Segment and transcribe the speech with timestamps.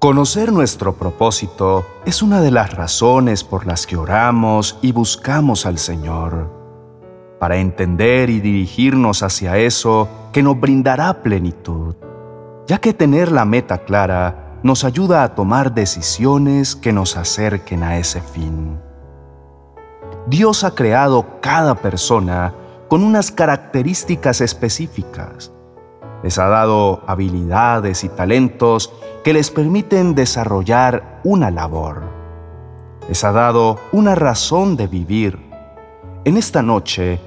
[0.00, 5.76] Conocer nuestro propósito es una de las razones por las que oramos y buscamos al
[5.76, 6.52] Señor,
[7.40, 11.96] para entender y dirigirnos hacia eso que nos brindará plenitud,
[12.68, 17.98] ya que tener la meta clara nos ayuda a tomar decisiones que nos acerquen a
[17.98, 18.78] ese fin.
[20.28, 22.54] Dios ha creado cada persona
[22.86, 25.50] con unas características específicas.
[26.22, 32.02] Les ha dado habilidades y talentos que les permiten desarrollar una labor.
[33.08, 35.38] Les ha dado una razón de vivir.
[36.24, 37.20] En esta noche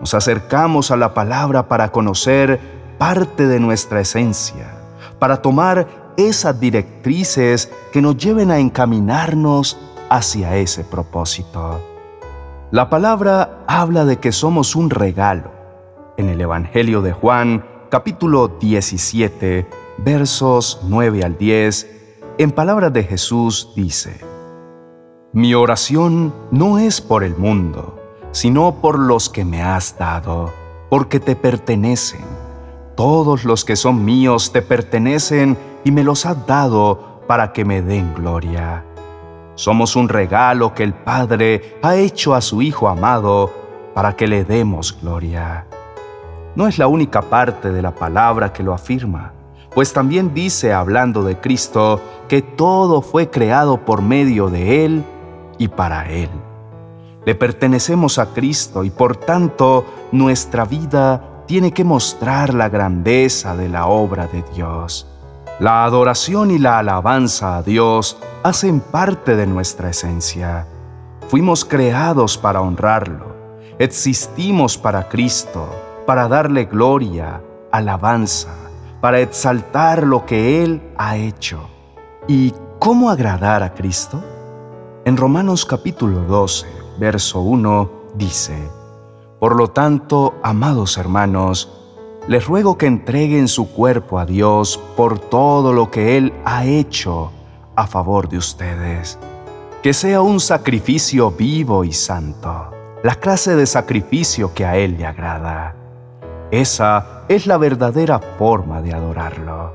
[0.00, 2.60] nos acercamos a la palabra para conocer
[2.98, 4.74] parte de nuestra esencia,
[5.18, 9.78] para tomar esas directrices que nos lleven a encaminarnos
[10.10, 11.80] hacia ese propósito.
[12.70, 15.50] La palabra habla de que somos un regalo.
[16.16, 19.66] En el Evangelio de Juan, capítulo 17,
[19.96, 21.90] versos 9 al 10,
[22.36, 24.20] en palabras de Jesús dice,
[25.32, 27.98] Mi oración no es por el mundo,
[28.30, 30.52] sino por los que me has dado,
[30.90, 32.24] porque te pertenecen.
[32.94, 37.80] Todos los que son míos te pertenecen y me los has dado para que me
[37.80, 38.84] den gloria.
[39.54, 43.50] Somos un regalo que el Padre ha hecho a su Hijo amado
[43.94, 45.67] para que le demos gloria.
[46.58, 49.32] No es la única parte de la palabra que lo afirma,
[49.72, 55.04] pues también dice, hablando de Cristo, que todo fue creado por medio de Él
[55.56, 56.28] y para Él.
[57.24, 63.68] Le pertenecemos a Cristo y por tanto nuestra vida tiene que mostrar la grandeza de
[63.68, 65.06] la obra de Dios.
[65.60, 70.66] La adoración y la alabanza a Dios hacen parte de nuestra esencia.
[71.28, 73.28] Fuimos creados para honrarlo.
[73.78, 75.68] Existimos para Cristo,
[76.08, 78.48] para darle gloria, alabanza,
[79.02, 81.68] para exaltar lo que Él ha hecho.
[82.26, 84.24] ¿Y cómo agradar a Cristo?
[85.04, 86.66] En Romanos capítulo 12,
[86.98, 88.56] verso 1 dice,
[89.38, 91.78] Por lo tanto, amados hermanos,
[92.26, 97.32] les ruego que entreguen su cuerpo a Dios por todo lo que Él ha hecho
[97.76, 99.18] a favor de ustedes.
[99.82, 102.70] Que sea un sacrificio vivo y santo,
[103.02, 105.77] la clase de sacrificio que a Él le agrada.
[106.50, 109.72] Esa es la verdadera forma de adorarlo.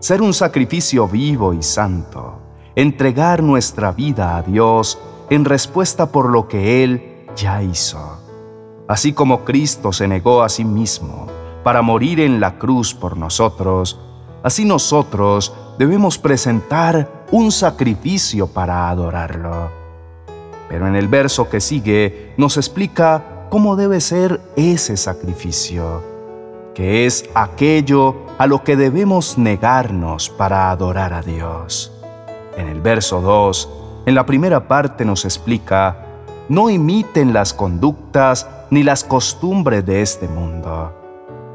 [0.00, 2.38] Ser un sacrificio vivo y santo,
[2.74, 4.98] entregar nuestra vida a Dios
[5.30, 8.24] en respuesta por lo que Él ya hizo
[8.88, 11.26] así como Cristo se negó a sí mismo
[11.62, 13.98] para morir en la cruz por nosotros,
[14.42, 19.70] así nosotros debemos presentar un sacrificio para adorarlo.
[20.68, 26.02] Pero en el verso que sigue nos explica cómo debe ser ese sacrificio,
[26.74, 31.92] que es aquello a lo que debemos negarnos para adorar a Dios.
[32.56, 33.68] En el verso 2,
[34.06, 35.96] en la primera parte nos explica,
[36.48, 40.92] no imiten las conductas ni las costumbres de este mundo.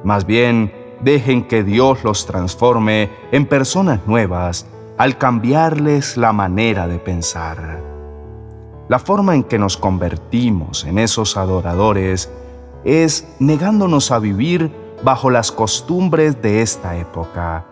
[0.05, 0.71] Más bien,
[1.01, 4.65] dejen que Dios los transforme en personas nuevas
[4.97, 7.88] al cambiarles la manera de pensar.
[8.89, 12.31] La forma en que nos convertimos en esos adoradores
[12.83, 14.73] es negándonos a vivir
[15.03, 17.65] bajo las costumbres de esta época.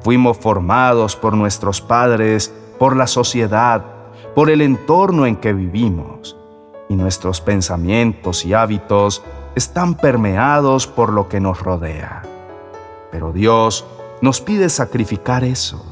[0.00, 3.84] Fuimos formados por nuestros padres, por la sociedad,
[4.34, 6.38] por el entorno en que vivimos
[6.88, 9.22] y nuestros pensamientos y hábitos
[9.54, 12.22] están permeados por lo que nos rodea.
[13.12, 13.84] Pero Dios
[14.22, 15.84] nos pide sacrificar eso,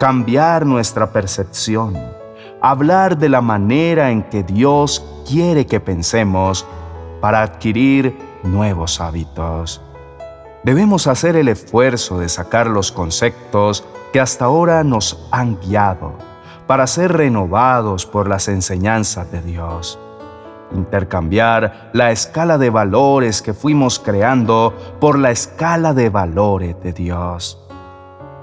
[0.00, 1.96] cambiar nuestra percepción,
[2.60, 6.66] hablar de la manera en que Dios quiere que pensemos
[7.20, 9.80] para adquirir nuevos hábitos.
[10.62, 16.14] Debemos hacer el esfuerzo de sacar los conceptos que hasta ahora nos han guiado
[16.66, 19.98] para ser renovados por las enseñanzas de Dios
[20.74, 27.62] intercambiar la escala de valores que fuimos creando por la escala de valores de Dios.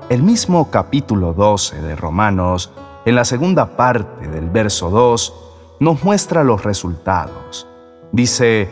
[0.09, 2.71] El mismo capítulo 12 de Romanos,
[3.05, 5.33] en la segunda parte del verso 2,
[5.79, 7.67] nos muestra los resultados.
[8.11, 8.69] Dice,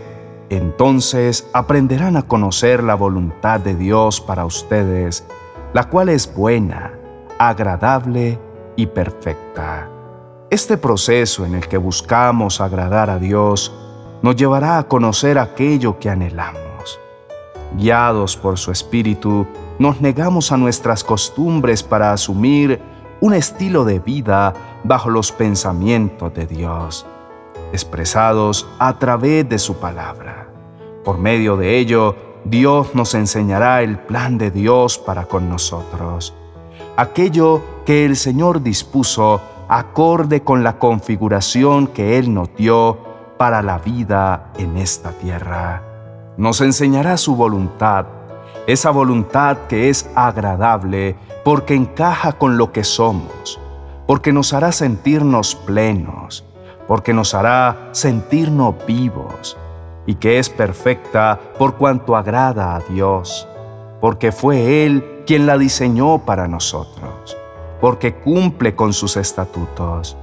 [0.50, 5.26] entonces aprenderán a conocer la voluntad de Dios para ustedes,
[5.74, 6.94] la cual es buena,
[7.40, 8.40] agradable
[8.76, 9.90] y perfecta.
[10.50, 13.74] Este proceso en el que buscamos agradar a Dios
[14.22, 17.00] nos llevará a conocer aquello que anhelamos.
[17.78, 19.48] Guiados por su Espíritu,
[19.80, 22.82] nos negamos a nuestras costumbres para asumir
[23.22, 24.54] un estilo de vida
[24.84, 27.06] bajo los pensamientos de Dios,
[27.72, 30.50] expresados a través de su palabra.
[31.06, 36.34] Por medio de ello, Dios nos enseñará el plan de Dios para con nosotros
[37.02, 42.98] aquello que el Señor dispuso acorde con la configuración que Él nos dio
[43.38, 45.82] para la vida en esta tierra.
[46.38, 48.06] Nos enseñará su voluntad,
[48.68, 53.60] esa voluntad que es agradable porque encaja con lo que somos,
[54.06, 56.46] porque nos hará sentirnos plenos,
[56.88, 59.58] porque nos hará sentirnos vivos,
[60.06, 63.48] y que es perfecta por cuanto agrada a Dios,
[64.00, 67.38] porque fue Él quien la diseñó para nosotros,
[67.80, 70.18] porque cumple con sus estatutos.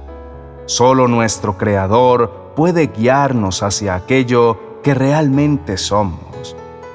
[0.65, 6.28] Solo nuestro Creador puede guiarnos hacia aquello que realmente somos.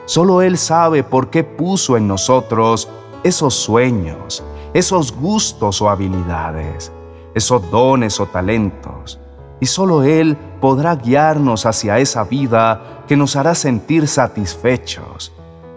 [0.06, 2.88] Solo Él sabe por qué puso en nosotros
[3.22, 6.92] esos sueños, esos gustos o habilidades,
[7.34, 9.18] esos dones o talentos.
[9.60, 15.32] Y solo Él podrá guiarnos hacia esa vida que nos hará sentir satisfechos,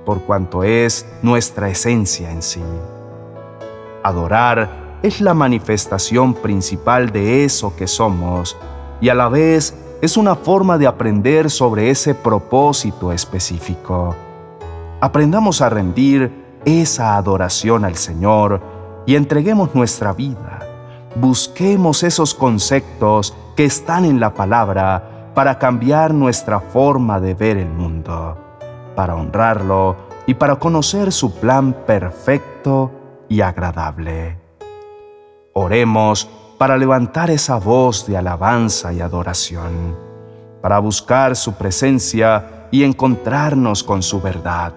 [0.06, 2.64] por cuanto es nuestra esencia en sí.
[4.04, 8.58] Adorar es la manifestación principal de eso que somos
[9.00, 14.16] y a la vez es una forma de aprender sobre ese propósito específico.
[15.02, 18.62] Aprendamos a rendir esa adoración al Señor
[19.06, 20.60] y entreguemos nuestra vida.
[21.16, 27.70] Busquemos esos conceptos que están en la palabra para cambiar nuestra forma de ver el
[27.70, 28.38] mundo,
[28.96, 29.96] para honrarlo
[30.28, 32.92] y para conocer su plan perfecto
[33.30, 34.38] y agradable.
[35.54, 39.96] Oremos para levantar esa voz de alabanza y adoración,
[40.62, 44.74] para buscar su presencia y encontrarnos con su verdad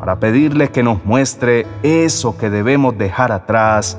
[0.00, 3.98] para pedirle que nos muestre eso que debemos dejar atrás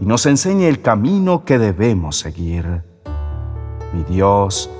[0.00, 2.84] y nos enseñe el camino que debemos seguir.
[3.92, 4.70] Mi Dios,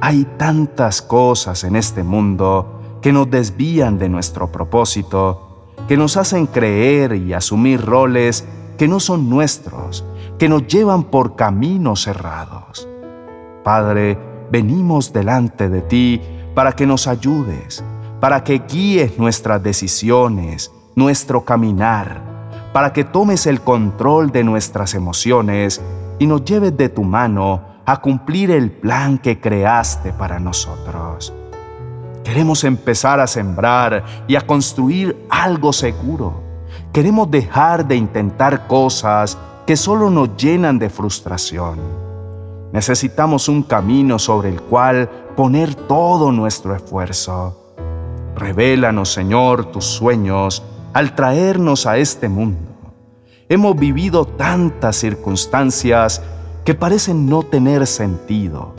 [0.00, 6.46] hay tantas cosas en este mundo que nos desvían de nuestro propósito, que nos hacen
[6.46, 8.46] creer y asumir roles
[8.78, 10.04] que no son nuestros,
[10.44, 12.86] que nos llevan por caminos cerrados.
[13.64, 14.18] Padre,
[14.52, 16.20] venimos delante de ti
[16.54, 17.82] para que nos ayudes
[18.20, 22.20] para que guíes nuestras decisiones, nuestro caminar,
[22.74, 25.80] para que tomes el control de nuestras emociones
[26.18, 31.32] y nos lleves de tu mano a cumplir el plan que creaste para nosotros.
[32.22, 36.42] Queremos empezar a sembrar y a construir algo seguro.
[36.92, 41.78] Queremos dejar de intentar cosas que solo nos llenan de frustración.
[42.72, 47.64] Necesitamos un camino sobre el cual poner todo nuestro esfuerzo
[48.36, 52.72] Revélanos, Señor, tus sueños al traernos a este mundo.
[53.48, 56.20] Hemos vivido tantas circunstancias
[56.64, 58.74] que parecen no tener sentido,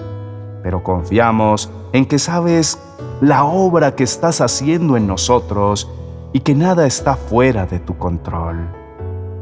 [0.61, 2.77] pero confiamos en que sabes
[3.21, 5.89] la obra que estás haciendo en nosotros
[6.33, 8.67] y que nada está fuera de tu control.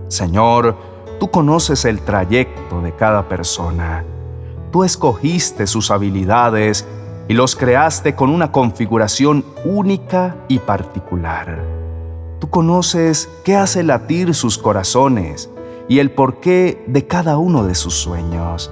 [0.09, 0.75] Señor,
[1.23, 4.03] tú conoces el trayecto de cada persona.
[4.73, 6.85] Tú escogiste sus habilidades
[7.29, 11.63] y los creaste con una configuración única y particular.
[12.41, 15.49] Tú conoces qué hace latir sus corazones
[15.87, 18.69] y el porqué de cada uno de sus sueños.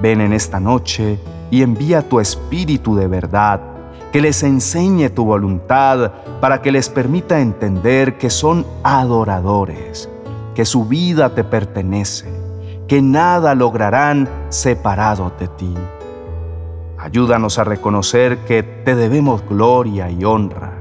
[0.00, 1.18] Ven en esta noche
[1.50, 3.60] y envía tu espíritu de verdad,
[4.12, 6.10] que les enseñe tu voluntad
[6.40, 10.08] para que les permita entender que son adoradores,
[10.54, 12.28] que su vida te pertenece,
[12.86, 15.74] que nada lograrán separado de ti.
[16.98, 20.72] Ayúdanos a reconocer que te debemos gloria y honra,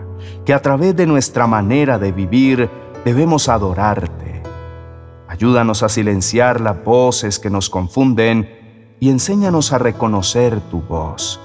[0.46, 2.70] que a través de nuestra manera de vivir
[3.06, 4.44] debemos adorarte.
[5.28, 11.40] Ayúdanos a silenciar las voces que nos confunden y enséñanos a reconocer tu voz.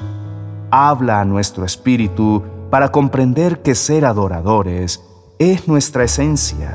[0.70, 5.02] Habla a nuestro espíritu para comprender que ser adoradores
[5.38, 6.74] es nuestra esencia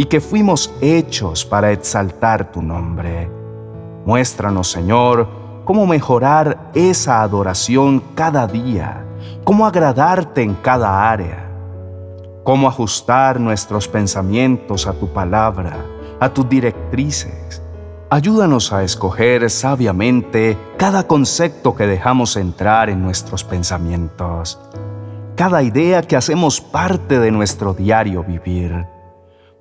[0.00, 3.30] y que fuimos hechos para exaltar tu nombre.
[4.06, 5.28] Muéstranos, Señor,
[5.66, 9.04] cómo mejorar esa adoración cada día,
[9.44, 11.50] cómo agradarte en cada área,
[12.44, 15.84] cómo ajustar nuestros pensamientos a tu palabra,
[16.18, 17.60] a tus directrices.
[18.08, 24.58] Ayúdanos a escoger sabiamente cada concepto que dejamos entrar en nuestros pensamientos,
[25.36, 28.86] cada idea que hacemos parte de nuestro diario vivir,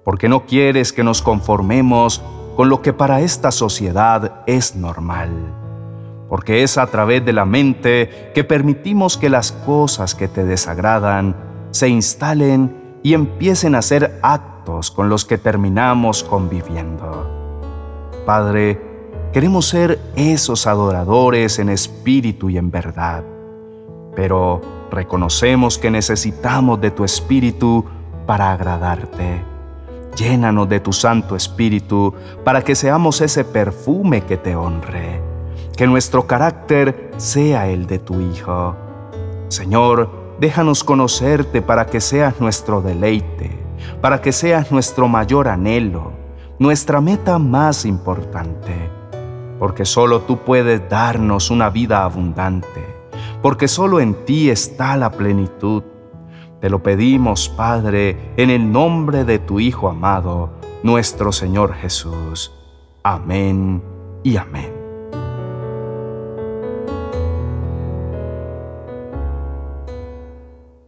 [0.10, 2.20] porque no quieres que nos conformemos
[2.56, 5.30] con lo que para esta sociedad es normal
[6.28, 11.36] porque es a través de la mente que permitimos que las cosas que te desagradan
[11.70, 17.30] se instalen y empiecen a ser actos con los que terminamos conviviendo.
[18.26, 18.82] Padre,
[19.32, 23.24] queremos ser esos adoradores en espíritu y en verdad,
[24.16, 27.86] pero reconocemos que necesitamos de tu espíritu
[28.26, 29.59] para agradarte.
[30.16, 32.14] Llénanos de tu Santo Espíritu
[32.44, 35.22] para que seamos ese perfume que te honre.
[35.76, 38.76] Que nuestro carácter sea el de tu Hijo.
[39.48, 43.58] Señor, déjanos conocerte para que seas nuestro deleite,
[44.02, 46.12] para que seas nuestro mayor anhelo,
[46.60, 48.74] nuestra meta más importante.
[49.58, 52.86] Porque solo tú puedes darnos una vida abundante,
[53.42, 55.84] porque solo en ti está la plenitud
[56.60, 60.52] te lo pedimos, Padre, en el nombre de tu Hijo amado,
[60.84, 62.52] nuestro Señor Jesús.
[63.04, 63.82] Amén
[64.24, 64.79] y amén.